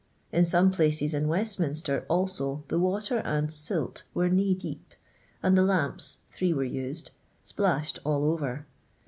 [0.31, 4.95] In some places in Westminster also the water and silt were knee deep,
[5.43, 7.11] and the lamps (three were used)
[7.45, 8.65] •plashed all over.